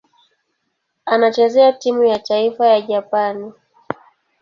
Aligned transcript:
Anachezea 1.05 1.73
timu 1.73 2.03
ya 2.03 2.19
taifa 2.19 2.67
ya 2.67 2.81
Japani. 2.81 3.53